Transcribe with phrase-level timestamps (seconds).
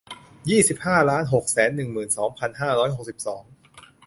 [0.49, 3.43] ยี่สิบห้าล้านหกแสนหนึ่งหมื่นสองพันห้าร้อยหกสิบสอง